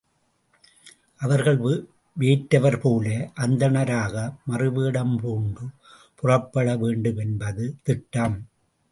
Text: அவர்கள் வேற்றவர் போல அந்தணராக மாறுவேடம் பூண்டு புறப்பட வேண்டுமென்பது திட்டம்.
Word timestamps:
அவர்கள் 1.21 1.59
வேற்றவர் 2.17 2.77
போல 2.79 3.07
அந்தணராக 3.35 4.15
மாறுவேடம் 4.45 5.13
பூண்டு 5.17 5.65
புறப்பட 6.15 6.75
வேண்டுமென்பது 6.77 7.75
திட்டம். 7.83 8.37